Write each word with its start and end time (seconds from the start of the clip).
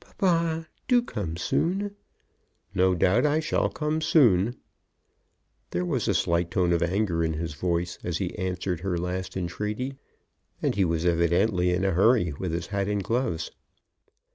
"Papa, 0.00 0.66
do 0.88 1.02
come 1.02 1.36
soon." 1.36 1.94
"No 2.74 2.94
doubt 2.94 3.26
I 3.26 3.38
shall 3.38 3.68
come 3.68 4.00
soon." 4.00 4.56
There 5.72 5.84
was 5.84 6.08
a 6.08 6.14
slight 6.14 6.50
tone 6.50 6.72
of 6.72 6.82
anger 6.82 7.22
in 7.22 7.34
his 7.34 7.52
voice 7.52 7.98
as 8.02 8.16
he 8.16 8.34
answered 8.38 8.80
the 8.82 8.88
last 8.96 9.36
entreaty, 9.36 9.98
and 10.62 10.74
he 10.74 10.86
was 10.86 11.04
evidently 11.04 11.70
in 11.70 11.84
a 11.84 11.90
hurry 11.92 12.32
with 12.38 12.52
his 12.54 12.68
hat 12.68 12.88
and 12.88 13.04
gloves. 13.04 13.50